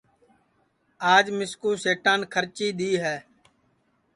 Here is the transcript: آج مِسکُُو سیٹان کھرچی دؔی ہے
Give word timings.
آج 1.13 1.25
مِسکُُو 1.37 1.69
سیٹان 1.83 2.19
کھرچی 2.33 2.67
دؔی 2.77 2.91
ہے 3.03 3.17